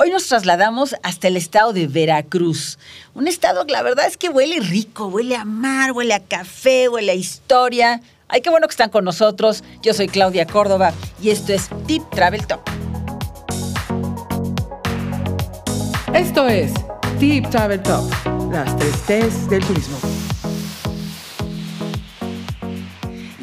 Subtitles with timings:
[0.00, 2.78] Hoy nos trasladamos hasta el estado de Veracruz.
[3.14, 6.88] Un estado que la verdad es que huele rico, huele a mar, huele a café,
[6.88, 8.00] huele a historia.
[8.28, 9.64] Ay, qué bueno que están con nosotros.
[9.82, 12.60] Yo soy Claudia Córdoba y esto es Tip Travel Top.
[16.14, 16.70] Esto es
[17.18, 18.08] Tip Travel Top,
[18.52, 19.98] las tres T's del turismo.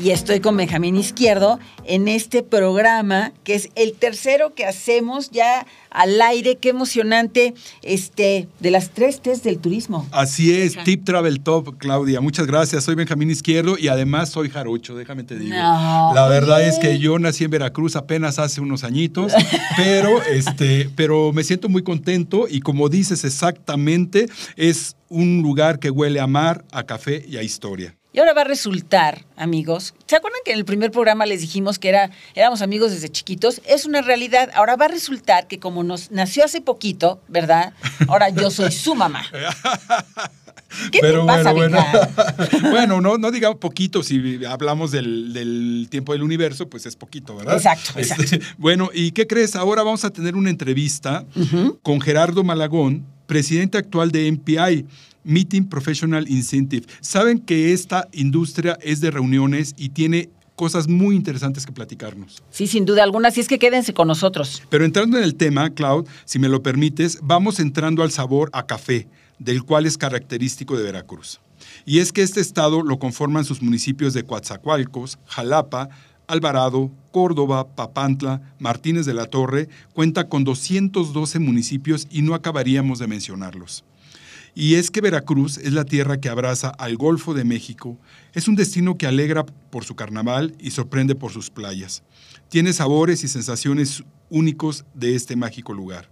[0.05, 5.65] Y estoy con Benjamín Izquierdo en este programa que es el tercero que hacemos ya
[5.89, 6.57] al aire.
[6.57, 10.07] Qué emocionante este de las tres T's del turismo.
[10.11, 12.21] Así es, Tip Travel Top, Claudia.
[12.21, 12.83] Muchas gracias.
[12.83, 15.55] Soy Benjamín Izquierdo y además soy jarocho, déjame te digo.
[15.55, 19.33] La verdad es que yo nací en Veracruz apenas hace unos añitos,
[19.75, 25.89] pero este, pero me siento muy contento y como dices exactamente, es un lugar que
[25.89, 27.95] huele a mar, a café y a historia.
[28.15, 31.79] Y ahora va a resultar, amigos, ¿se acuerdan que en el primer programa les dijimos
[31.79, 33.61] que era, éramos amigos desde chiquitos?
[33.65, 34.51] Es una realidad.
[34.55, 37.73] Ahora va a resultar que como nos nació hace poquito, ¿verdad?
[38.07, 39.25] Ahora yo soy su mamá.
[40.93, 42.69] ¿Qué te pasa, bueno, bueno.
[42.71, 47.55] bueno, no, no digamos poquito, si hablamos del, tiempo del universo, pues es poquito, ¿verdad?
[47.55, 48.45] Exacto, este, exacto.
[48.57, 49.57] bueno, ¿y qué crees?
[49.57, 51.25] Ahora vamos a tener una entrevista
[51.83, 54.85] con Gerardo Malagón, presidente actual de MPI
[55.25, 56.85] Meeting Professional Incentive.
[57.01, 62.41] Saben que esta industria es de reuniones y tiene cosas muy interesantes que platicarnos.
[62.49, 64.63] Sí, sin duda alguna, así es que quédense con nosotros.
[64.69, 68.65] Pero entrando en el tema, Cloud, si me lo permites, vamos entrando al sabor a
[68.65, 71.41] café, del cual es característico de Veracruz.
[71.85, 75.89] Y es que este estado lo conforman sus municipios de Coatzacoalcos, Jalapa,
[76.27, 83.07] Alvarado, Córdoba, Papantla, Martínez de la Torre, cuenta con 212 municipios y no acabaríamos de
[83.07, 83.83] mencionarlos.
[84.57, 87.99] Y es que Veracruz es la tierra que abraza al Golfo de México,
[88.33, 92.03] es un destino que alegra por su carnaval y sorprende por sus playas.
[92.47, 96.09] Tiene sabores y sensaciones únicos de este mágico lugar.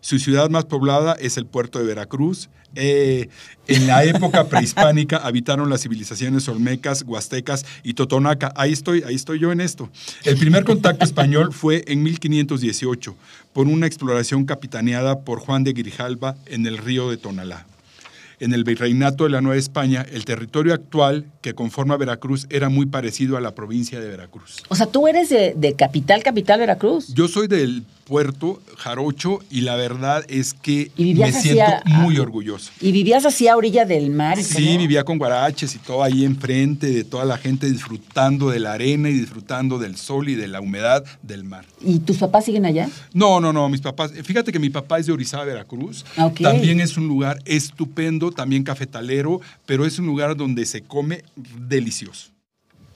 [0.00, 2.48] Su ciudad más poblada es el puerto de Veracruz.
[2.74, 3.28] Eh,
[3.66, 8.50] en la época prehispánica habitaron las civilizaciones olmecas, huastecas y totonaca.
[8.56, 9.90] Ahí estoy, ahí estoy yo en esto.
[10.24, 13.14] El primer contacto español fue en 1518
[13.52, 17.66] por una exploración capitaneada por Juan de Grijalva en el río de Tonalá
[18.44, 22.84] en el virreinato de la Nueva España, el territorio actual que conforma Veracruz era muy
[22.84, 24.62] parecido a la provincia de Veracruz.
[24.68, 27.14] O sea, tú eres de, de capital, capital Veracruz.
[27.14, 32.70] Yo soy del puerto jarocho y la verdad es que me siento muy orgulloso.
[32.80, 34.40] ¿Y vivías así a orilla del mar?
[34.42, 38.72] sí, vivía con guaraches y todo ahí enfrente de toda la gente disfrutando de la
[38.72, 41.64] arena y disfrutando del sol y de la humedad del mar.
[41.80, 42.88] ¿Y tus papás siguen allá?
[43.12, 46.04] No, no, no, mis papás, fíjate que mi papá es de Orizaba, Veracruz.
[46.40, 51.24] También es un lugar estupendo, también cafetalero, pero es un lugar donde se come
[51.58, 52.33] delicioso.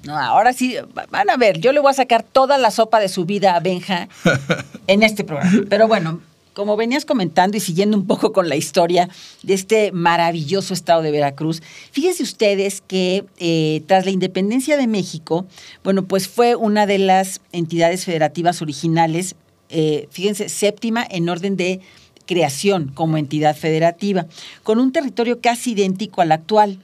[0.09, 0.75] No, ahora sí,
[1.11, 3.61] van a ver, yo le voy a sacar toda la sopa de su vida a
[3.61, 4.09] Benja
[4.87, 5.67] en este programa.
[5.69, 6.23] Pero bueno,
[6.55, 9.11] como venías comentando y siguiendo un poco con la historia
[9.43, 15.45] de este maravilloso estado de Veracruz, fíjense ustedes que eh, tras la independencia de México,
[15.85, 19.35] bueno, pues fue una de las entidades federativas originales,
[19.69, 21.81] eh, fíjense, séptima en orden de
[22.25, 24.25] creación como entidad federativa,
[24.63, 26.79] con un territorio casi idéntico al actual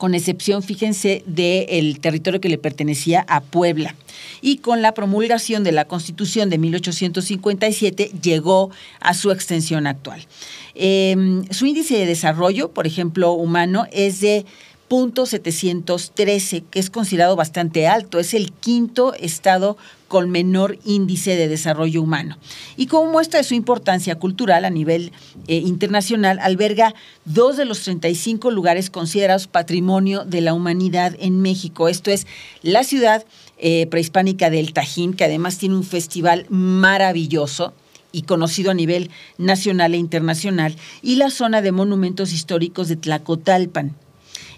[0.00, 3.94] con excepción, fíjense, del territorio que le pertenecía a Puebla.
[4.40, 10.26] Y con la promulgación de la Constitución de 1857 llegó a su extensión actual.
[10.74, 14.46] Em, su índice de desarrollo, por ejemplo, humano, es de
[14.88, 18.18] .713, que es considerado bastante alto.
[18.18, 19.76] Es el quinto estado
[20.10, 22.36] con menor índice de desarrollo humano.
[22.76, 25.12] Y como muestra de su importancia cultural a nivel
[25.46, 31.88] eh, internacional, alberga dos de los 35 lugares considerados patrimonio de la humanidad en México.
[31.88, 32.26] Esto es
[32.62, 33.24] la ciudad
[33.58, 37.72] eh, prehispánica del Tajín, que además tiene un festival maravilloso
[38.10, 43.94] y conocido a nivel nacional e internacional, y la zona de monumentos históricos de Tlacotalpan,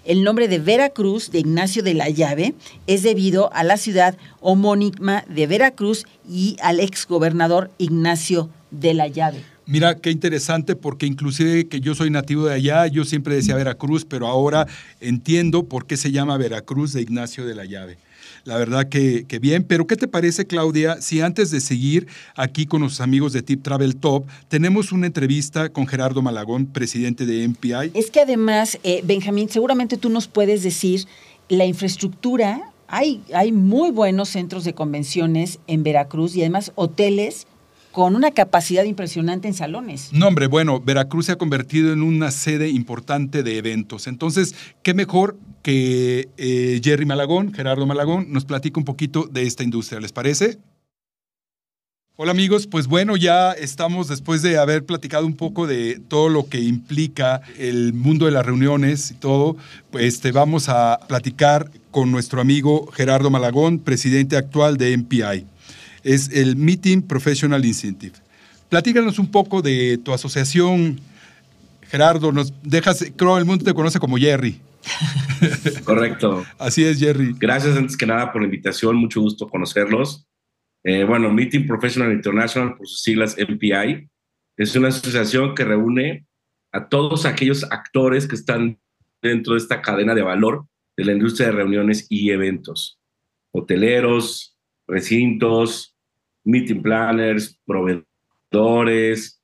[0.05, 2.55] el nombre de Veracruz de Ignacio de la Llave
[2.87, 9.43] es debido a la ciudad homónima de Veracruz y al exgobernador Ignacio de la Llave.
[9.65, 14.03] Mira, qué interesante porque inclusive que yo soy nativo de allá, yo siempre decía Veracruz,
[14.03, 14.67] pero ahora
[14.99, 17.97] entiendo por qué se llama Veracruz de Ignacio de la Llave.
[18.45, 19.63] La verdad que, bien.
[19.63, 23.63] Pero ¿qué te parece, Claudia, si antes de seguir aquí con los amigos de Tip
[23.63, 27.91] Travel Top, tenemos una entrevista con Gerardo Malagón, presidente de MPI?
[27.93, 31.05] Es que además, eh, Benjamín, seguramente tú nos puedes decir
[31.47, 32.61] la infraestructura.
[32.87, 37.47] Hay, hay muy buenos centros de convenciones en Veracruz y además hoteles
[37.93, 40.09] con una capacidad impresionante en salones.
[40.11, 44.07] No, hombre, bueno, Veracruz se ha convertido en una sede importante de eventos.
[44.07, 49.63] Entonces, qué mejor que eh, Jerry Malagón, Gerardo Malagón, nos platique un poquito de esta
[49.63, 50.01] industria.
[50.01, 50.57] ¿Les parece?
[52.15, 56.47] Hola amigos, pues bueno, ya estamos después de haber platicado un poco de todo lo
[56.47, 59.55] que implica el mundo de las reuniones y todo,
[59.91, 65.52] pues este, vamos a platicar con nuestro amigo Gerardo Malagón, presidente actual de MPI.
[66.03, 68.15] Es el Meeting Professional Incentive.
[68.69, 70.99] Platícanos un poco de tu asociación,
[71.89, 74.59] Gerardo, nos dejas, creo el mundo te conoce como Jerry.
[75.85, 76.43] Correcto.
[76.57, 77.35] Así es, Jerry.
[77.37, 80.27] Gracias antes que nada por la invitación, mucho gusto conocerlos.
[80.83, 84.09] Eh, bueno, Meeting Professional International, por sus siglas MPI,
[84.57, 86.25] es una asociación que reúne
[86.71, 88.79] a todos aquellos actores que están
[89.21, 90.65] dentro de esta cadena de valor
[90.97, 92.99] de la industria de reuniones y eventos.
[93.51, 94.57] Hoteleros,
[94.87, 95.92] recintos,
[96.43, 99.41] meeting planners, proveedores,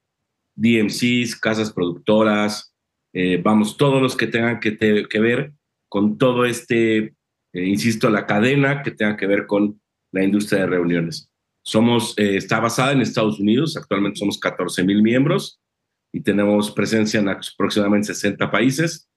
[0.56, 2.74] DMCs, casas productoras,
[3.14, 4.72] eh, vamos, todos los que tengan que,
[5.20, 5.54] ver
[5.88, 7.14] con todo este, eh,
[7.54, 9.82] insisto, la cadena que tenga que ver con
[10.12, 11.32] la industria de reuniones.
[11.64, 15.60] Somos, eh, está basada en Estados Unidos, actualmente somos 14 mil miembros
[16.12, 19.10] y tenemos presencia en aproximadamente 60 países.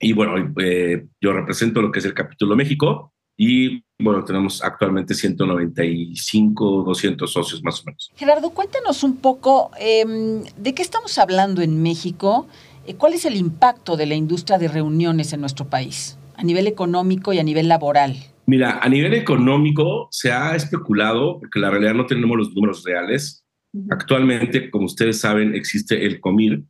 [0.00, 5.14] Y bueno, eh, yo represento lo que es el capítulo México y bueno, tenemos actualmente
[5.14, 8.12] 195, 200 socios más o menos.
[8.16, 12.46] Gerardo, cuéntanos un poco em, de qué estamos hablando en México.
[12.86, 16.66] Eh, ¿Cuál es el impacto de la industria de reuniones en nuestro país a nivel
[16.66, 18.16] económico y a nivel laboral?
[18.46, 23.44] Mira, a nivel económico se ha especulado, porque la realidad no tenemos los números reales.
[23.90, 26.62] Actualmente, como ustedes saben, existe el COMIR,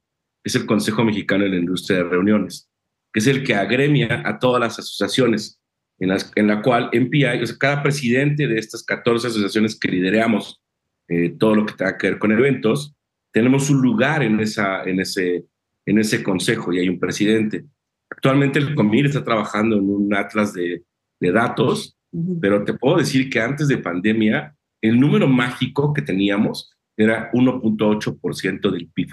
[0.45, 2.71] es el Consejo Mexicano de la Industria de Reuniones,
[3.13, 5.59] que es el que agremia a todas las asociaciones,
[5.99, 9.88] en, las, en la cual MPI, o sea, cada presidente de estas 14 asociaciones que
[9.88, 10.61] lideramos
[11.08, 12.94] eh, todo lo que tenga que ver con eventos,
[13.32, 15.44] tenemos un lugar en, esa, en, ese,
[15.87, 17.64] en ese consejo y hay un presidente.
[18.11, 20.82] Actualmente el COMIR está trabajando en un atlas de
[21.25, 21.96] de datos,
[22.41, 28.70] pero te puedo decir que antes de pandemia, el número mágico que teníamos era 1.8%
[28.70, 29.08] del PIB.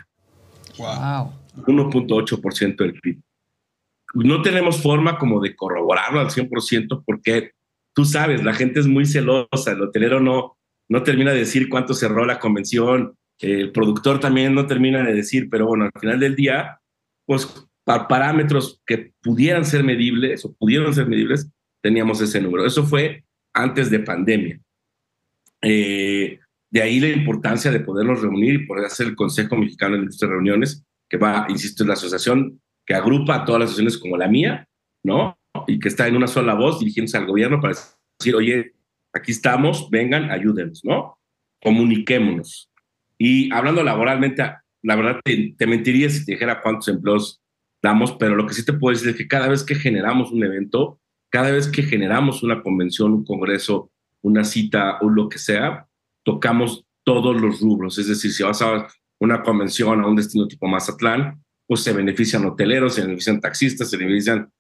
[0.78, 1.32] Wow.
[1.66, 3.22] 1.8% del PIB.
[4.14, 7.52] No tenemos forma como de corroborarlo al 100% porque
[7.94, 10.58] tú sabes, la gente es muy celosa, el hotelero no,
[10.90, 15.50] no termina de decir cuánto cerró la convención, el productor también no termina de decir,
[15.50, 16.80] pero bueno, al final del día,
[17.26, 17.48] pues
[17.84, 21.50] parámetros que pudieran ser medibles o pudieron ser medibles,
[21.82, 22.66] teníamos ese número.
[22.66, 23.24] Eso fue
[23.54, 24.60] antes de pandemia.
[25.62, 30.04] Eh, de ahí la importancia de podernos reunir y poder hacer el Consejo Mexicano de
[30.04, 32.62] Industria Reuniones, que va, insisto, es la asociación
[32.92, 34.68] que agrupa a todas las asociaciones como la mía,
[35.02, 35.40] ¿no?
[35.66, 37.74] Y que está en una sola voz dirigiéndose al gobierno para
[38.20, 38.74] decir, oye,
[39.14, 41.18] aquí estamos, vengan, ayúdenos, ¿no?
[41.64, 42.70] Comuniquémonos.
[43.18, 44.44] Y hablando laboralmente,
[44.82, 47.42] la verdad te, te mentiría si te dijera cuántos empleos
[47.82, 50.44] damos, pero lo que sí te puedo decir es que cada vez que generamos un
[50.44, 51.00] evento,
[51.30, 53.90] cada vez que generamos una convención, un congreso,
[54.22, 55.88] una cita o lo que sea,
[56.24, 57.98] tocamos todos los rubros.
[57.98, 61.42] Es decir, si vas a una convención a un destino tipo Mazatlán,
[61.72, 64.52] pues se benefician hoteleros, se benefician taxistas, se benefician,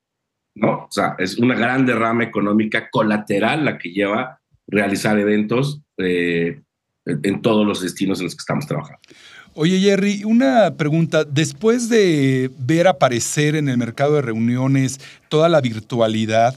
[0.56, 0.86] ¿no?
[0.86, 6.62] O sea, es una gran derrama económica colateral la que lleva realizar eventos eh,
[7.06, 9.02] en todos los destinos en los que estamos trabajando.
[9.56, 11.25] Oye, Jerry, una pregunta.
[11.25, 16.56] Después de ver aparecer en el mercado de reuniones toda la virtualidad,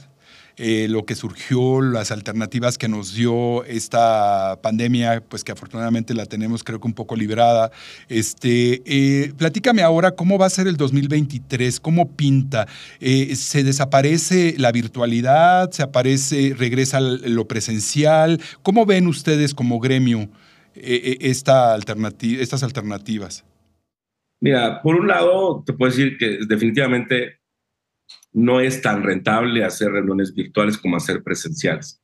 [0.57, 6.27] eh, lo que surgió, las alternativas que nos dio esta pandemia, pues que afortunadamente la
[6.27, 7.73] tenemos creo que un poco librada.
[8.09, 12.69] Este, eh, platícame ahora cómo va a ser el 2023, cómo pinta.
[13.01, 15.73] Eh, ¿Se desaparece la virtualidad?
[15.73, 18.41] ¿Se aparece, regresa lo presencial?
[18.63, 20.29] ¿Cómo ven ustedes como gremio?
[20.77, 23.45] Esta alternativa, estas alternativas?
[24.41, 27.39] Mira, por un lado, te puedo decir que definitivamente
[28.35, 32.03] no es tan rentable hacer reuniones virtuales como hacer presenciales.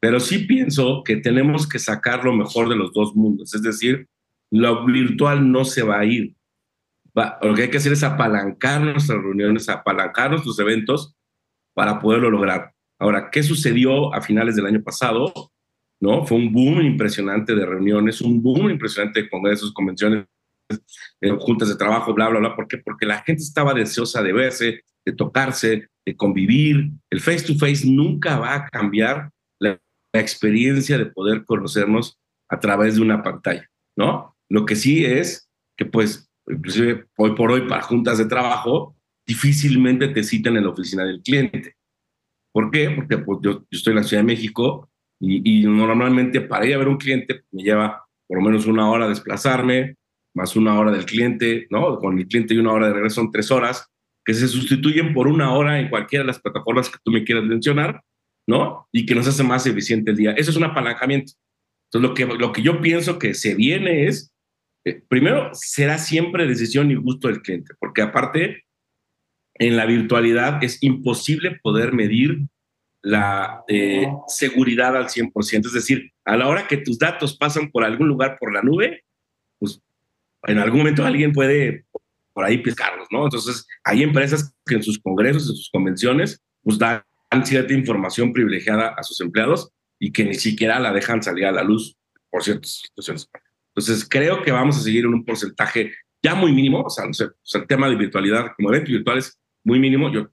[0.00, 3.52] Pero sí pienso que tenemos que sacar lo mejor de los dos mundos.
[3.54, 4.08] Es decir,
[4.50, 6.34] lo virtual no se va a ir.
[7.42, 11.16] lo que hay que hacer es apalancar nuestras reuniones, apalancar nuestros eventos
[11.74, 12.72] para poderlo lograr.
[12.98, 15.32] Ahora, ¿qué sucedió a finales del año pasado?
[16.00, 16.24] ¿no?
[16.24, 20.26] Fue un boom impresionante de reuniones, un boom impresionante de congresos, convenciones,
[21.20, 22.56] eh, juntas de trabajo, bla, bla, bla.
[22.56, 22.78] ¿Por qué?
[22.78, 26.90] Porque la gente estaba deseosa de verse, de tocarse, de convivir.
[27.10, 29.80] El face to face nunca va a cambiar la,
[30.14, 34.34] experiencia de poder conocernos a través de una pantalla, ¿no?
[34.48, 38.96] Lo que sí es que, pues, inclusive hoy por hoy para juntas de trabajo,
[39.26, 41.76] difícilmente te citan en la oficina del cliente.
[42.52, 42.90] ¿Por qué?
[42.90, 44.88] Porque pues, yo, yo estoy en la Ciudad de México,
[45.20, 49.08] y, normalmente para ir a ver un cliente me lleva por lo menos una hora
[49.08, 49.96] desplazarme,
[50.38, 51.98] más una hora del cliente, ¿no?
[51.98, 53.88] Con el cliente y una hora de regreso son tres horas,
[54.24, 57.44] que se sustituyen por una hora en cualquiera de las plataformas que tú me quieras
[57.44, 58.02] mencionar,
[58.46, 58.86] ¿no?
[58.92, 60.32] Y que nos hace más eficiente el día.
[60.32, 61.32] Eso es un apalancamiento.
[61.86, 64.32] Entonces, lo que, lo que yo pienso que se viene es,
[64.84, 68.64] eh, primero, será siempre decisión y gusto del cliente, porque aparte,
[69.54, 72.46] en la virtualidad es imposible poder medir
[73.02, 75.66] la eh, seguridad al 100%.
[75.66, 79.04] Es decir, a la hora que tus datos pasan por algún lugar por la nube,
[80.44, 81.84] en algún momento alguien puede
[82.32, 83.24] por ahí pescarlos, ¿no?
[83.24, 87.02] Entonces, hay empresas que en sus congresos, en sus convenciones, pues dan
[87.44, 91.64] cierta información privilegiada a sus empleados y que ni siquiera la dejan salir a la
[91.64, 91.96] luz
[92.30, 93.28] por ciertas situaciones.
[93.74, 95.92] Entonces, creo que vamos a seguir en un porcentaje
[96.22, 99.78] ya muy mínimo, o sea, no sé, el tema de virtualidad como eventos virtuales muy
[99.78, 100.12] mínimo.
[100.12, 100.30] Yo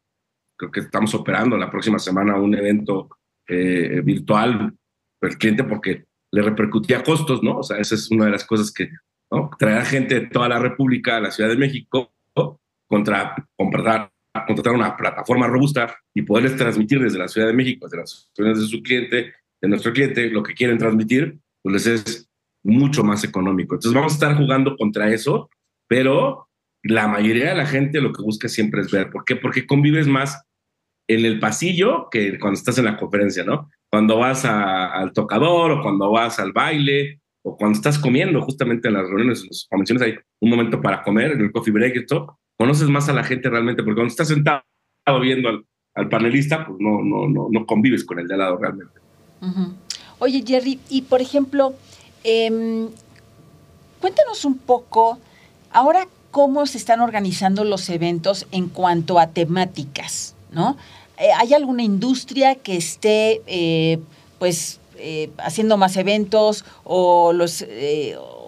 [0.57, 3.09] creo que estamos operando la próxima semana un evento
[3.47, 4.74] eh, virtual
[5.19, 7.59] para el cliente porque le repercutía costos, ¿no?
[7.59, 8.89] O sea, esa es una de las cosas que,
[9.32, 9.50] ¿no?
[9.58, 12.13] Traer gente de toda la República a la Ciudad de México
[12.88, 14.12] contra contratar,
[14.46, 18.60] contratar una plataforma robusta y poderles transmitir desde la Ciudad de México, desde las ciudades
[18.60, 22.29] de su cliente, de nuestro cliente, lo que quieren transmitir, pues les es
[22.63, 23.75] mucho más económico.
[23.75, 25.50] Entonces vamos a estar jugando contra eso,
[25.88, 26.48] pero
[26.84, 29.10] la mayoría de la gente lo que busca siempre es ver.
[29.10, 29.36] ¿Por qué?
[29.36, 30.44] Porque convives más
[31.08, 33.70] en el pasillo que cuando estás en la conferencia, ¿no?
[33.91, 38.95] Cuando vas al tocador o cuando vas al baile o cuando estás comiendo, justamente en
[38.95, 41.99] las reuniones, en las convenciones hay un momento para comer, en el coffee break y
[41.99, 44.63] esto, conoces más a la gente realmente, porque cuando estás sentado
[45.21, 45.49] viendo
[45.93, 48.99] al, panelista, pues no, no, no, no convives con el de al lado realmente.
[50.17, 51.75] Oye, Jerry, y por ejemplo,
[52.23, 52.87] em,
[54.01, 55.19] cuéntanos un poco,
[55.71, 60.77] ahora cómo se están organizando los eventos en cuanto a temáticas, ¿no?
[61.19, 63.99] Eh, ¿Hay alguna industria que esté, eh,
[64.39, 67.65] pues, eh, haciendo más eventos o los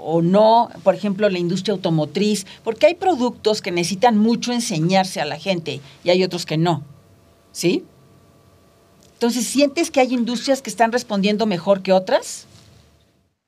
[0.10, 5.26] o no, por ejemplo, la industria automotriz, porque hay productos que necesitan mucho enseñarse a
[5.26, 6.86] la gente y hay otros que no.
[7.52, 7.84] ¿Sí?
[9.18, 12.48] Entonces, ¿sientes que hay industrias que están respondiendo mejor que otras?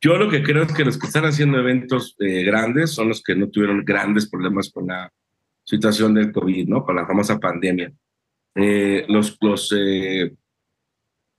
[0.01, 3.21] Yo lo que creo es que los que están haciendo eventos eh, grandes son los
[3.21, 5.11] que no tuvieron grandes problemas con la
[5.63, 6.83] situación del COVID, ¿no?
[6.83, 7.91] Con la famosa pandemia.
[8.55, 10.33] Eh, los, los eh,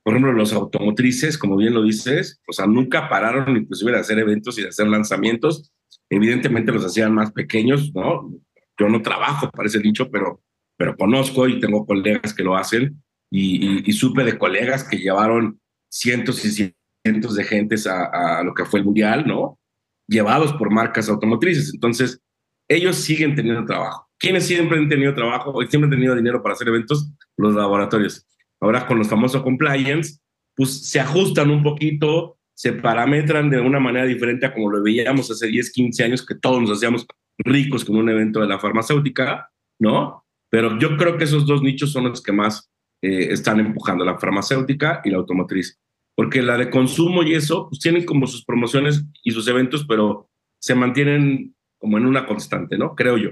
[0.03, 4.17] por ejemplo, los automotrices, como bien lo dices, o sea, nunca pararon inclusive de hacer
[4.17, 5.71] eventos y de hacer lanzamientos.
[6.09, 8.33] Evidentemente los hacían más pequeños, ¿no?
[8.79, 10.41] Yo no trabajo para ese dicho, pero,
[10.75, 15.61] pero conozco y tengo colegas que lo hacen y, y, supe de colegas que llevaron
[15.89, 19.59] cientos y cientos de gentes a, lo que fue el Mundial, ¿no?
[20.07, 21.73] Llevados por marcas automotrices.
[21.73, 22.19] Entonces,
[22.67, 24.09] ellos siguen teniendo trabajo.
[24.17, 25.53] ¿Quiénes siempre han tenido trabajo?
[25.67, 28.25] Siempre han tenido dinero para hacer eventos, los laboratorios.
[28.61, 30.19] Ahora con los famosos compliance,
[30.55, 35.29] pues se ajustan un poquito, se parametran de una manera diferente a como lo veíamos
[35.31, 37.05] hace 10, 15 años, que todos nos hacíamos
[37.39, 39.49] ricos con un evento de la farmacéutica,
[39.79, 40.25] ¿no?
[40.49, 42.69] Pero yo creo que esos dos nichos son los que más
[43.01, 45.81] eh, están empujando, la farmacéutica y la automotriz
[46.15, 50.29] porque la de consumo y eso, pues tienen como sus promociones y sus eventos, pero
[50.59, 52.95] se mantienen como en una constante, ¿no?
[52.95, 53.31] Creo yo.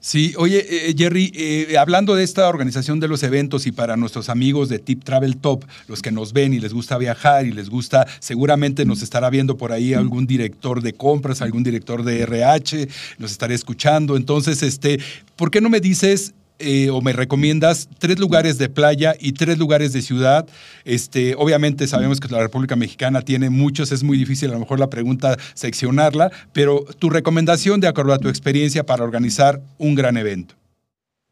[0.00, 4.28] Sí, oye, eh, Jerry, eh, hablando de esta organización de los eventos y para nuestros
[4.28, 7.68] amigos de Tip Travel Top, los que nos ven y les gusta viajar y les
[7.68, 12.88] gusta, seguramente nos estará viendo por ahí algún director de compras, algún director de RH,
[13.18, 14.16] nos estaré escuchando.
[14.16, 15.00] Entonces, este,
[15.34, 19.58] ¿por qué no me dices eh, o me recomiendas tres lugares de playa y tres
[19.58, 20.48] lugares de ciudad.
[20.84, 24.80] Este, obviamente sabemos que la República Mexicana tiene muchos, es muy difícil a lo mejor
[24.80, 30.16] la pregunta seccionarla, pero tu recomendación de acuerdo a tu experiencia para organizar un gran
[30.16, 30.54] evento.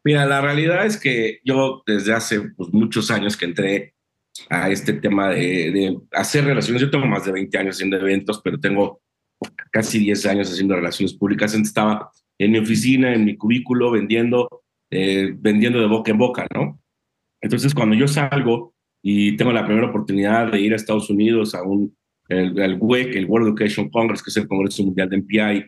[0.03, 3.93] Mira, la realidad es que yo desde hace pues, muchos años que entré
[4.49, 8.39] a este tema de, de, hacer relaciones, yo tengo más de 20 años haciendo eventos,
[8.41, 9.01] pero tengo
[9.71, 11.53] casi 10 años haciendo relaciones públicas.
[11.53, 16.47] Antes estaba en mi oficina, en mi cubículo, vendiendo eh, vendiendo de boca en boca,
[16.53, 16.81] ¿no?
[17.41, 21.63] Entonces, cuando yo salgo y tengo la primera oportunidad de ir a Estados Unidos a
[21.63, 21.95] un,
[22.29, 25.65] el, WEC, el World Education Congress, que es el Congreso Mundial de MPI,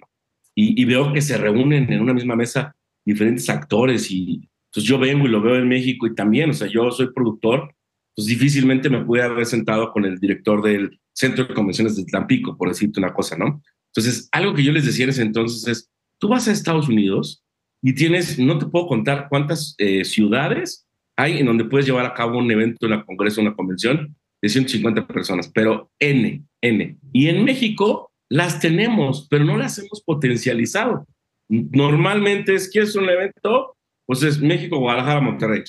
[0.56, 4.86] y, y, veo que se reúnen en una misma mesa diferentes actores y entonces pues,
[4.86, 7.74] yo vengo y lo veo en México y también, o sea, yo soy productor,
[8.16, 12.56] pues difícilmente me pude haber sentado con el director del Centro de Convenciones de Tampico,
[12.56, 13.64] por decirte una cosa, ¿no?
[13.88, 17.44] Entonces, algo que yo les decía en ese entonces es, tú vas a Estados Unidos
[17.82, 22.14] y tienes, no te puedo contar cuántas eh, ciudades hay en donde puedes llevar a
[22.14, 26.98] cabo un evento, una congreso, una convención de 150 personas, pero N, N.
[27.12, 31.06] Y en México las tenemos, pero no las hemos potencializado.
[31.50, 33.76] Normalmente es, ¿quieres un evento?
[34.06, 35.64] Pues es México, Guadalajara, Monterrey.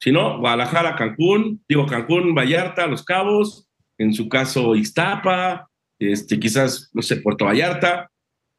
[0.00, 5.68] Si no, Guadalajara, Cancún, digo Cancún, Vallarta, Los Cabos, en su caso Iztapa,
[6.00, 8.10] este, quizás, no sé, Puerto Vallarta,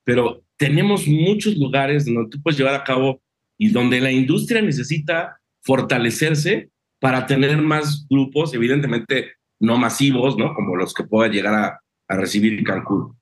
[0.06, 3.22] pero tenemos muchos lugares donde tú puedes llevar a cabo
[3.58, 10.54] y donde la industria necesita fortalecerse para tener más grupos, evidentemente no masivos, ¿no?
[10.54, 13.18] Como los que pueda llegar a, a recibir Cancún.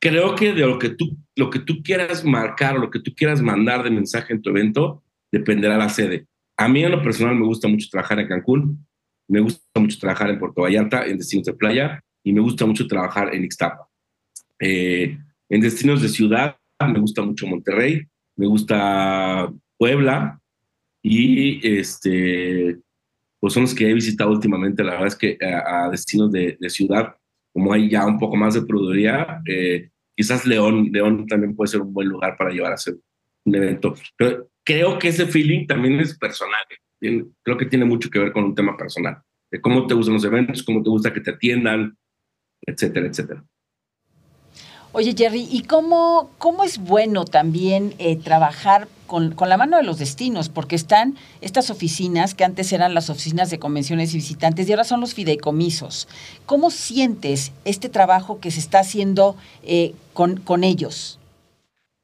[0.00, 3.40] Creo que de lo que tú, lo que tú quieras marcar, lo que tú quieras
[3.40, 6.26] mandar de mensaje en tu evento, dependerá la sede.
[6.56, 8.84] A mí en lo personal me gusta mucho trabajar en Cancún,
[9.28, 12.88] me gusta mucho trabajar en Puerto Vallarta, en destinos de playa, y me gusta mucho
[12.88, 13.88] trabajar en Ixtapa.
[14.58, 15.16] Eh,
[15.48, 16.56] en destinos de ciudad,
[16.88, 18.02] me gusta mucho Monterrey,
[18.36, 20.40] me gusta Puebla,
[21.02, 22.78] y este,
[23.38, 24.84] pues son los que he visitado últimamente.
[24.84, 27.16] La verdad es que a, destinos de, ciudad,
[27.52, 31.80] como hay ya un poco más de produciría, eh, quizás León, León también puede ser
[31.80, 32.96] un buen lugar para llevar a hacer
[33.44, 33.94] un evento.
[34.16, 36.62] Pero creo que ese feeling también es personal.
[37.00, 40.24] creo que tiene mucho que ver con un tema personal, de cómo te gustan los
[40.24, 41.96] eventos, cómo te gusta que te atiendan,
[42.66, 43.44] etcétera, etcétera.
[44.92, 50.00] Oye, Jerry, ¿y cómo, cómo es bueno también eh, trabajar con, la mano de los
[50.00, 50.48] destinos?
[50.48, 54.82] Porque están estas oficinas que antes eran las oficinas de convenciones y visitantes y ahora
[54.82, 56.08] son los fideicomisos.
[56.44, 61.20] ¿Cómo sientes este trabajo que se está haciendo eh, con, con ellos?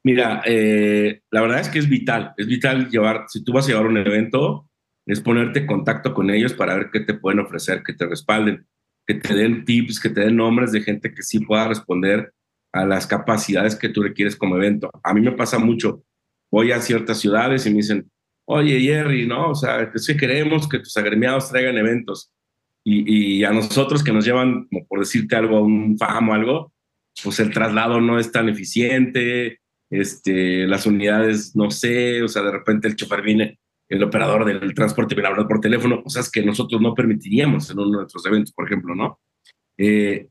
[0.05, 3.71] Mira, eh, la verdad es que es vital, es vital llevar, si tú vas a
[3.71, 4.69] llevar un evento,
[5.05, 8.65] es ponerte en contacto con ellos para ver qué te pueden ofrecer, que te respalden,
[9.05, 12.31] que te den tips, que te den nombres de gente que sí pueda responder
[12.77, 14.89] a las capacidades que tú requieres como evento.
[15.03, 16.03] A mí me pasa mucho,
[16.51, 18.09] voy a ciertas ciudades y me dicen,
[18.45, 19.49] oye Jerry, ¿no?
[19.49, 22.31] O sea, que sí queremos que tus agremiados traigan eventos.
[22.89, 26.73] Y, a nosotros que nos llevan, como por decirte algo, a un FAM o algo,
[27.21, 32.51] pues el traslado no es tan eficiente, este, las unidades, no sé, o sea, de
[32.51, 36.41] repente el chofer viene, el operador del transporte viene a hablar por teléfono, cosas que
[36.45, 39.19] nosotros no permitiríamos en uno de nuestros eventos, por ejemplo, ¿no?
[39.77, 40.29] Eh,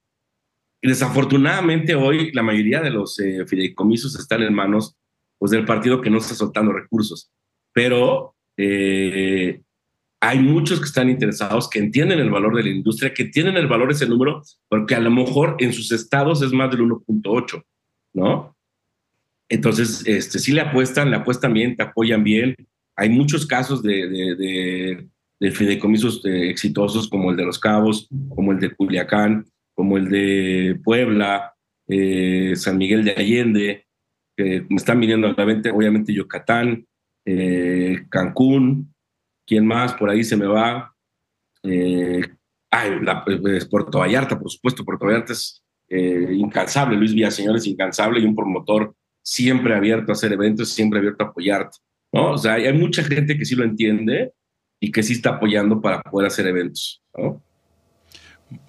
[0.87, 4.97] desafortunadamente hoy la mayoría de los eh, fideicomisos están en manos
[5.39, 7.31] pues, del partido que no está soltando recursos,
[7.73, 9.61] pero eh,
[10.21, 13.67] hay muchos que están interesados, que entienden el valor de la industria, que tienen el
[13.67, 17.63] valor ese número, porque a lo mejor en sus estados es más del 1.8,
[18.15, 18.57] ¿no?
[19.49, 22.57] Entonces, este, sí le apuestan, le apuestan bien, te apoyan bien.
[22.97, 25.07] Hay muchos casos de, de,
[25.39, 29.47] de fideicomisos eh, exitosos como el de Los Cabos, como el de Culiacán,
[29.77, 31.55] como el de Puebla,
[31.87, 33.87] eh, San Miguel de Allende,
[34.37, 36.87] que me están viniendo a la mente, obviamente Yucatán,
[37.25, 38.95] eh, Cancún,
[39.47, 39.93] ¿quién más?
[39.95, 40.95] Por ahí se me va.
[41.63, 42.23] Eh,
[43.43, 48.35] pues, Puerto Vallarta, por supuesto, Puerto Vallarta es incansable, Luis Villaseñor es incansable y un
[48.35, 51.79] promotor siempre abierto a hacer eventos, siempre abierto a apoyarte.
[52.13, 52.33] ¿no?
[52.33, 54.33] O sea, hay mucha gente que sí lo entiende
[54.81, 57.03] y que sí está apoyando para poder hacer eventos.
[57.17, 57.43] ¿no?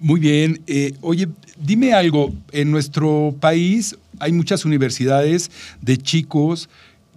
[0.00, 0.60] Muy bien.
[0.66, 2.32] Eh, oye, dime algo.
[2.52, 6.68] En nuestro país hay muchas universidades de chicos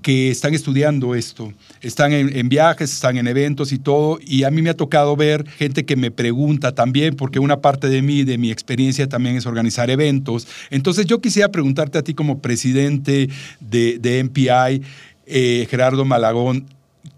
[0.02, 4.62] que están estudiando esto, están en, viajes, están en eventos y todo, y a mí
[4.62, 8.40] me ha tocado ver gente que me pregunta también, porque una parte de mí, de
[8.40, 10.48] mi experiencia también es organizar eventos.
[10.72, 14.82] Entonces yo quisiera preguntarte a ti como presidente de, MPI,
[15.28, 16.66] eh, Gerardo Malagón,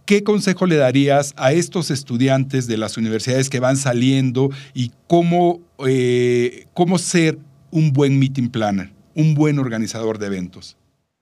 [0.06, 5.62] ¿qué consejo le darías a estos estudiantes de las universidades que van saliendo y cómo,
[5.88, 7.38] eh, cómo ser
[7.72, 10.78] un buen meeting planner, un buen organizador de eventos?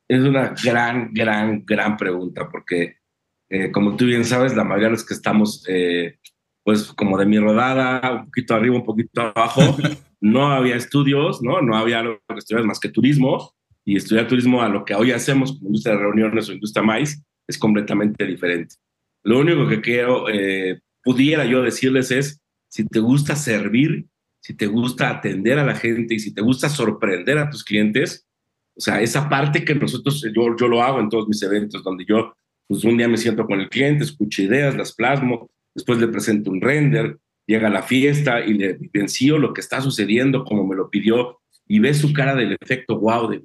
[0.08, 2.98] Es una gran, gran, gran pregunta porque,
[3.50, 6.18] eh, como tú bien sabes, la mayoría de los que estamos, eh,
[6.64, 9.62] pues como de mi rodada, un poquito arriba, un poquito abajo,
[10.22, 11.62] no había estudios, ¿no?
[11.62, 13.54] No había algo que estudiar más que turismo
[13.86, 17.24] y estudiar turismo a lo que hoy hacemos como industria de reuniones o industria maíz
[17.52, 18.76] es completamente diferente.
[19.24, 24.08] Lo único que quiero, eh, pudiera yo decirles es, si te gusta servir,
[24.40, 28.26] si te gusta atender a la gente y si te gusta sorprender a tus clientes,
[28.76, 32.06] o sea, esa parte que nosotros, yo, yo lo hago en todos mis eventos, donde
[32.06, 32.34] yo,
[32.68, 36.50] pues un día me siento con el cliente, escucho ideas, las plasmo, después le presento
[36.50, 40.76] un render, llega a la fiesta y le vivencio lo que está sucediendo como me
[40.76, 43.44] lo pidió y ve su cara del efecto wow de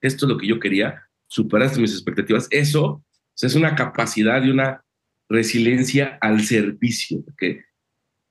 [0.00, 2.48] esto es lo que yo quería, superaste mis expectativas.
[2.50, 3.04] Eso
[3.40, 4.84] es una capacidad y una
[5.28, 7.64] resiliencia al servicio, porque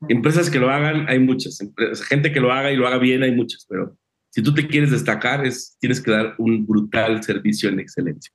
[0.07, 1.59] empresas que lo hagan hay muchas,
[2.07, 3.97] gente que lo haga y lo haga bien hay muchas, pero
[4.29, 8.31] si tú te quieres destacar es tienes que dar un brutal servicio en excelencia.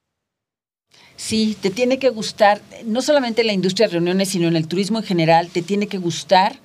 [1.17, 4.67] Sí, te tiene que gustar, no solamente en la industria de reuniones, sino en el
[4.67, 6.57] turismo en general, te tiene que gustar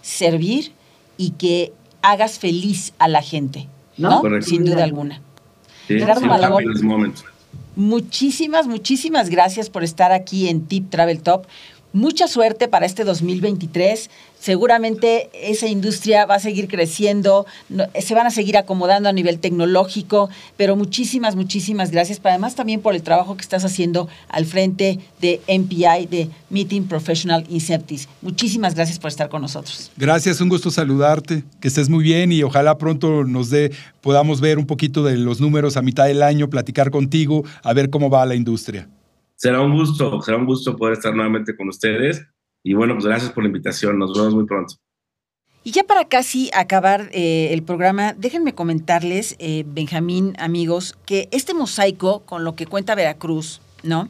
[0.00, 0.72] servir
[1.16, 4.22] y que hagas feliz a la gente, ¿no?
[4.42, 5.20] Sin duda alguna.
[5.88, 6.26] Sí, Gerardo
[7.76, 11.46] Muchísimas, muchísimas gracias por estar aquí en Tip Travel Top.
[11.96, 14.10] Mucha suerte para este 2023.
[14.38, 17.46] Seguramente esa industria va a seguir creciendo,
[17.98, 20.28] se van a seguir acomodando a nivel tecnológico,
[20.58, 22.20] pero muchísimas, muchísimas gracias.
[22.22, 27.44] además también por el trabajo que estás haciendo al frente de MPI, de Meeting Professional
[27.48, 28.08] Incentives.
[28.20, 29.90] Muchísimas gracias por estar con nosotros.
[29.96, 34.58] Gracias, un gusto saludarte, que estés muy bien y ojalá pronto nos dé, podamos ver
[34.58, 38.26] un poquito de los números a mitad del año, platicar contigo, a ver cómo va
[38.26, 38.86] la industria.
[39.36, 42.26] Será un gusto, será un gusto poder estar nuevamente con ustedes.
[42.62, 43.98] Y bueno, pues gracias por la invitación.
[43.98, 44.74] Nos vemos muy pronto.
[45.62, 51.54] Y ya para casi acabar eh, el programa, déjenme comentarles, eh, Benjamín, amigos, que este
[51.54, 54.08] mosaico con lo que cuenta Veracruz, ¿no?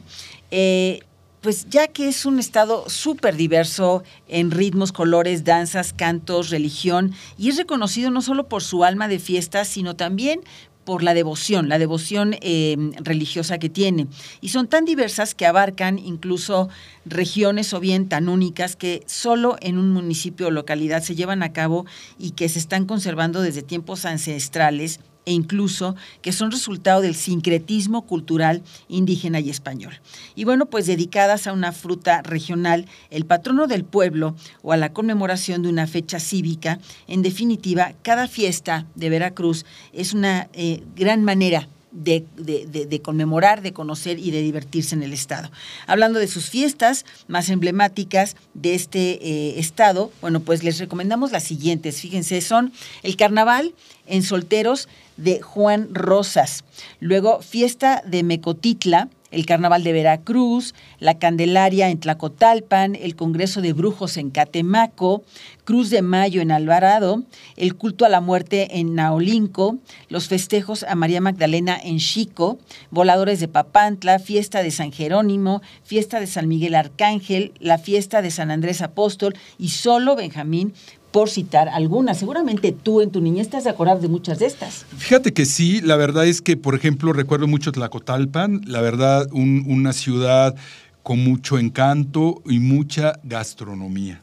[0.51, 0.99] Eh,
[1.41, 7.49] pues ya que es un estado súper diverso en ritmos, colores, danzas, cantos, religión, y
[7.49, 10.41] es reconocido no solo por su alma de fiesta, sino también
[10.87, 14.07] por la devoción, la devoción em, religiosa que tiene.
[14.39, 16.69] Y son tan diversas que abarcan incluso
[17.05, 21.51] regiones o bien tan únicas que solo en un municipio o localidad se llevan a
[21.51, 21.85] cabo
[22.17, 28.03] y que se están conservando desde tiempos ancestrales e incluso que son resultado del sincretismo
[28.03, 29.99] cultural indígena y español.
[30.35, 34.93] Y bueno, pues dedicadas a una fruta regional, el patrono del pueblo o a la
[34.93, 41.25] conmemoración de una fecha cívica, en definitiva, cada fiesta de Veracruz es una eh, gran
[41.25, 45.51] manera de, conmemorar, de conocer y de divertirse en el Estado.
[45.87, 51.43] Hablando de sus fiestas más emblemáticas de este eh, Estado, bueno, pues les recomendamos las
[51.43, 52.01] siguientes.
[52.01, 52.71] Fíjense, son
[53.03, 53.73] el carnaval
[54.05, 56.63] en solteros de Juan Rosas,
[56.99, 63.73] luego fiesta de Mecotitla, el Carnaval de Veracruz, la Candelaria en Tlacotalpan, el Congreso de
[63.73, 65.23] Brujos en Catemaco,
[65.63, 67.23] Cruz de Mayo en Alvarado,
[67.57, 69.77] el culto a la muerte en Naolinco,
[70.09, 72.57] los festejos a María Magdalena en Chico,
[72.89, 78.31] voladores de Papantla, fiesta de San Jerónimo, fiesta de San Miguel Arcángel, la fiesta de
[78.31, 80.73] San Andrés Apóstol y solo Benjamín
[81.25, 82.19] citar algunas.
[82.19, 84.85] Seguramente tú en tu niñez estás de acordar de muchas de estas.
[84.97, 89.93] Fíjate que sí, la verdad es que, por ejemplo, recuerdo mucho Tlacotalpan, la verdad, una
[89.93, 90.55] ciudad
[91.01, 94.21] con mucho encanto y mucha gastronomía.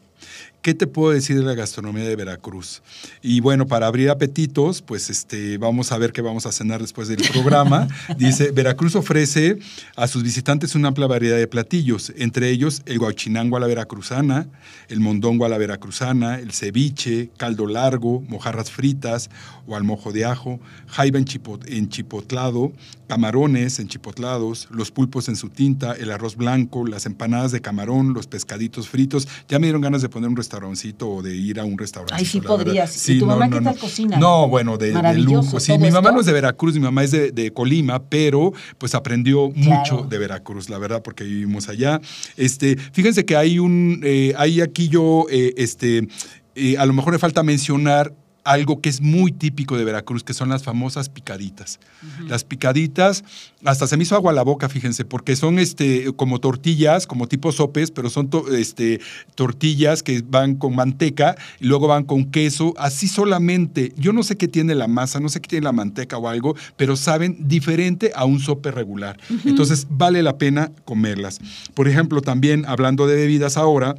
[0.64, 2.82] ¿Qué te puedo decir de la gastronomía de Veracruz?
[3.20, 7.06] Y bueno, para abrir apetitos, pues este, vamos a ver qué vamos a cenar después
[7.06, 7.86] del programa.
[8.16, 9.58] Dice, Veracruz ofrece
[9.94, 14.46] a sus visitantes una amplia variedad de platillos, entre ellos el guachinango a la veracruzana,
[14.88, 19.28] el mondongo a la veracruzana, el ceviche, caldo largo, mojarras fritas
[19.66, 22.72] o al mojo de ajo, jaiba enchipotlado,
[23.06, 28.26] camarones enchipotlados, los pulpos en su tinta, el arroz blanco, las empanadas de camarón, los
[28.26, 29.28] pescaditos fritos.
[29.48, 32.14] Ya me dieron ganas de poner un restaurancito o de ir a un restaurante.
[32.16, 33.08] Ay, sí podrías.
[33.08, 34.16] ¿Y tu mamá qué tal cocina?
[34.16, 35.58] No, bueno, de, lujo.
[35.60, 39.50] Sí, mi mamá no es de Veracruz, mi mamá es de, Colima, pero pues aprendió
[39.50, 42.00] mucho de Veracruz, la verdad, porque vivimos allá.
[42.36, 46.08] Este, fíjense que hay un, eh, hay aquí yo, eh, este,
[46.54, 48.12] eh, a lo mejor me falta mencionar
[48.44, 51.80] algo que es muy típico de Veracruz, que son las famosas picaditas.
[52.28, 53.24] Las picaditas,
[53.64, 57.26] hasta se me hizo agua a la boca, fíjense, porque son este, como tortillas, como
[57.26, 59.00] tipo sopes, pero son este,
[59.34, 63.92] tortillas que van con manteca y luego van con queso, así solamente.
[63.96, 66.54] Yo no sé qué tiene la masa, no sé qué tiene la manteca o algo,
[66.76, 69.18] pero saben diferente a un sope regular.
[69.44, 71.40] Entonces vale la pena comerlas.
[71.72, 73.94] Por ejemplo, también hablando de bebidas ahora,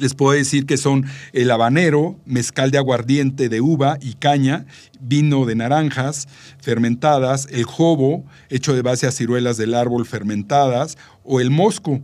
[0.00, 4.66] les puedo decir que son el habanero, mezcal de aguardiente de uva y caña,
[5.00, 6.28] vino de naranjas
[6.60, 12.00] fermentadas, el jobo, hecho de base a ciruelas del árbol fermentadas, o el mosco,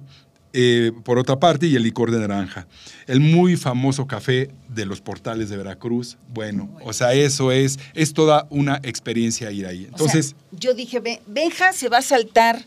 [0.52, 2.66] eh, por otra parte, y el licor de naranja.
[3.06, 6.16] El muy famoso café de los portales de Veracruz.
[6.32, 9.84] Bueno, o sea, eso es, es toda una experiencia ir ahí.
[9.84, 10.36] Entonces.
[10.52, 12.66] yo dije, Benja se va a saltar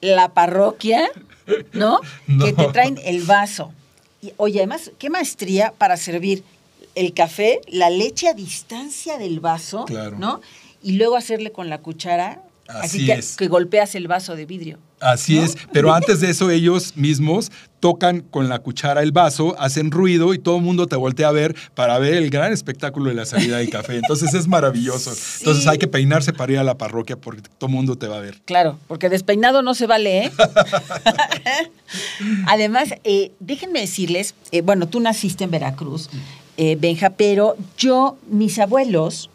[0.00, 1.10] la parroquia,
[1.72, 2.00] ¿no?
[2.42, 3.74] Que te traen el vaso
[4.36, 6.44] oye, además, qué maestría para servir
[6.94, 9.86] el café, la leche a distancia del vaso,
[10.18, 10.40] ¿no?
[10.82, 14.78] Y luego hacerle con la cuchara, así, que, que golpeas el vaso de vidrio.
[15.00, 19.90] Así es, pero antes de eso ellos mismos tocan con la cuchara el vaso, hacen
[19.90, 23.16] ruido y todo el mundo te voltea a ver para ver el gran espectáculo de
[23.16, 23.96] la salida del café.
[23.96, 25.10] Entonces es maravilloso.
[25.38, 28.18] Entonces hay que peinarse para ir a la parroquia porque todo el mundo te va
[28.18, 28.36] a ver.
[28.44, 30.32] Claro, porque despeinado no se vale, ¿eh?
[32.46, 36.10] Además, eh, déjenme decirles, eh, bueno, tú naciste en Veracruz,
[36.58, 39.30] eh, Benja, pero yo, mis abuelos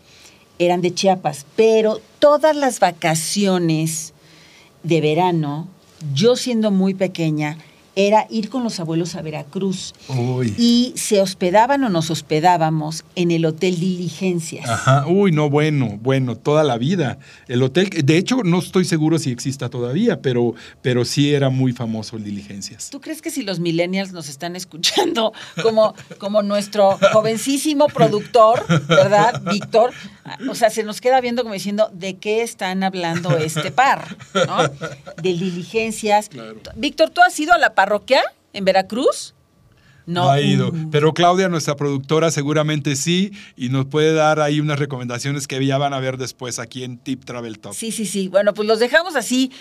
[0.59, 4.13] eran de Chiapas, pero todas las vacaciones
[4.85, 5.67] de verano,
[6.13, 7.57] yo siendo muy pequeña,
[7.95, 9.93] era ir con los abuelos a Veracruz.
[10.09, 10.53] Uy.
[10.57, 14.69] Y se hospedaban o nos hospedábamos en el Hotel Diligencias.
[14.69, 17.17] Ajá, uy, no, bueno, bueno, toda la vida.
[17.47, 21.71] El hotel, de hecho, no estoy seguro si exista todavía, pero, pero sí era muy
[21.71, 22.89] famoso el Diligencias.
[22.89, 29.41] ¿Tú crees que si los millennials nos están escuchando, como, como nuestro jovencísimo productor, ¿verdad,
[29.49, 29.91] Víctor?
[30.49, 34.17] O sea, se nos queda viendo como diciendo, ¿de qué están hablando este par?
[34.33, 34.57] ¿no?
[35.21, 36.29] De diligencias.
[36.75, 39.35] Víctor, ¿tú has ido a la parroquia en Veracruz?
[40.07, 40.71] No, ha ido.
[40.91, 45.77] Pero Claudia, nuestra productora, seguramente sí, y nos puede dar ahí unas recomendaciones que ya
[45.77, 47.73] van a ver después aquí en Tip Travel Top.
[47.73, 48.27] Sí, sí, sí.
[48.27, 49.51] Bueno, pues los dejamos así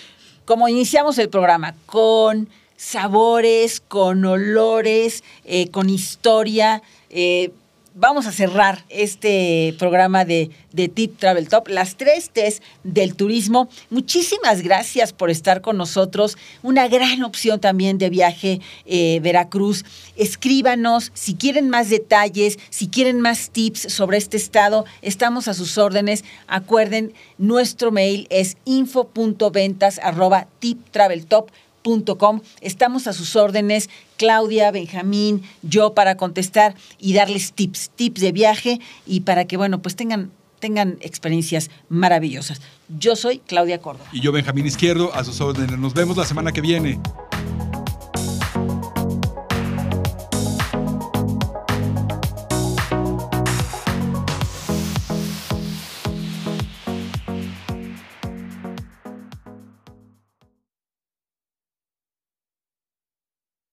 [0.43, 6.81] como iniciamos el programa, con sabores, con olores, eh, con historia.
[7.09, 7.51] Eh,
[7.95, 10.51] vamos a cerrar este programa de,
[10.93, 13.69] Tip Travel Top, las tres T's del turismo.
[13.89, 16.37] Muchísimas gracias por estar con nosotros.
[16.61, 19.85] Una gran opción también de viaje eh, Veracruz.
[20.17, 24.85] Escríbanos si quieren más detalles, si quieren más tips sobre este estado.
[25.01, 26.25] Estamos a sus órdenes.
[26.47, 30.47] Acuerden, nuestro mail es info.ventas arroba
[32.61, 38.79] Estamos a sus órdenes, Claudia, Benjamín, yo para contestar y darles tips, tips de viaje
[39.05, 42.59] y para que, bueno, pues tengan tengan experiencias maravillosas.
[42.97, 44.09] Yo soy Claudia Córdoba.
[44.11, 45.77] Y yo, Benjamín Izquierdo, a sus órdenes.
[45.77, 46.99] Nos vemos la semana que viene.